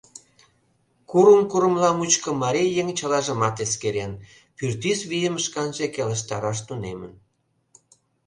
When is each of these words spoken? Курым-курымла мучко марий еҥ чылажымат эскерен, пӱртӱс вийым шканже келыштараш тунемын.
Курым-курымла 1.09 1.89
мучко 1.97 2.29
марий 2.43 2.71
еҥ 2.81 2.87
чылажымат 2.97 3.55
эскерен, 3.65 4.11
пӱртӱс 4.57 4.99
вийым 5.09 5.35
шканже 5.43 5.85
келыштараш 5.95 6.59
тунемын. 6.67 7.13